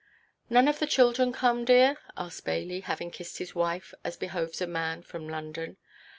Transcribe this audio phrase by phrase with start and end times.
[0.49, 4.65] "None of the children come, dear?" asked Bailey, having kissed his wife, as behoves a
[4.65, 5.77] man from London.